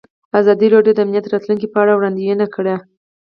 [0.39, 2.75] ازادي راډیو د امنیت د راتلونکې په اړه وړاندوینې کړې.